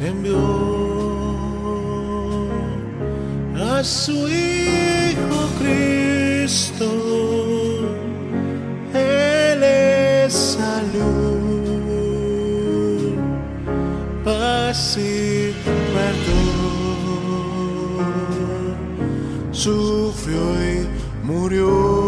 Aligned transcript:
envió 0.00 0.38
a 3.56 3.82
su 3.84 4.12
Hijo 4.28 5.48
Cristo. 5.58 6.86
Él 8.92 9.62
es 9.62 10.32
salud, 10.32 11.44
paz 14.24 14.98
y 14.98 15.52
perdón. 15.94 16.44
Sufrió 19.52 20.40
y 20.62 20.88
murió. 21.24 22.03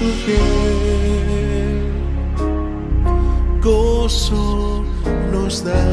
su 0.00 0.08
piel, 0.24 1.92
gozo 3.60 4.82
nos 5.30 5.62
da, 5.62 5.84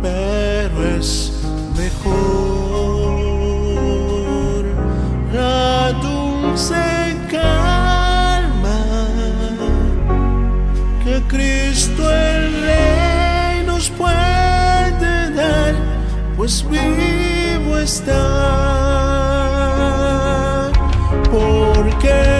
pero 0.00 0.76
es 0.98 1.10
mejor 1.76 2.24
la 5.34 5.92
dulce 6.00 6.84
calma 7.30 8.80
que 11.04 11.14
Cristo 11.28 12.02
el 12.10 12.62
Rey 12.62 13.66
nos 13.66 13.90
puede 13.90 15.30
dar, 15.34 15.74
pues 16.34 16.64
vivo 16.66 17.76
está. 17.76 18.63
care. 22.04 22.33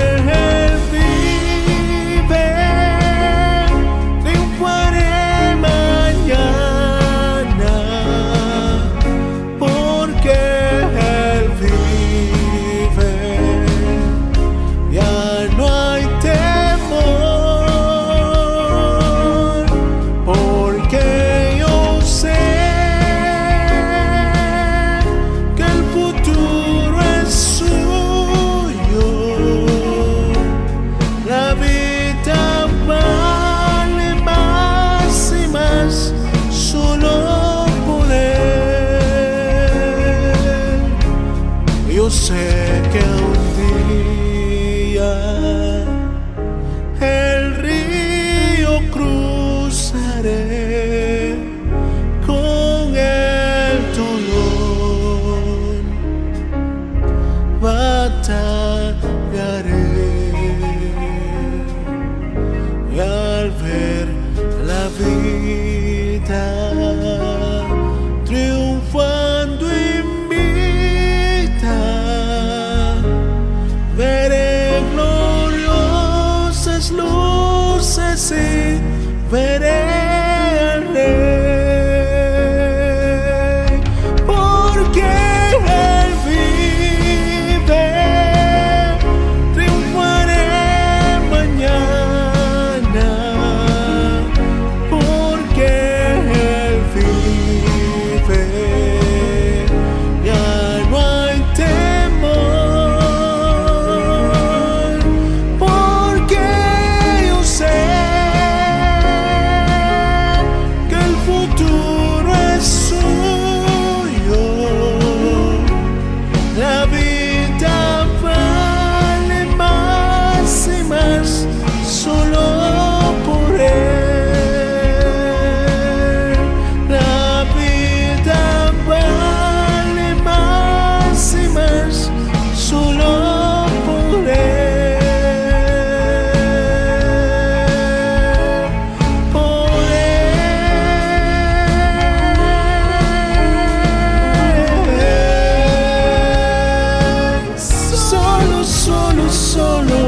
solo, 148.24 148.62
solo, 148.64 149.30
solo 149.30 150.03